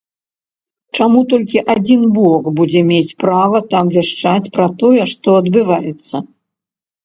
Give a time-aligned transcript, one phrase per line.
[0.99, 6.27] Чаму толькі адзін бок будзе мець права там вяшчаць пра тое, што адбываецца.